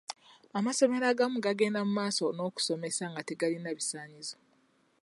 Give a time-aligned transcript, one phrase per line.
[0.57, 4.37] Amasomero agamu gagenda mumaaso n'okusomesa nga tegalina bisaanyizo.